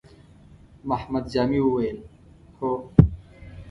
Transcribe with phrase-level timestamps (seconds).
[0.89, 1.97] محمد جامي وويل:
[2.59, 2.71] هو!